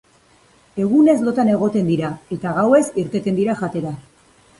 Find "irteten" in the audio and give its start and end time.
3.03-3.39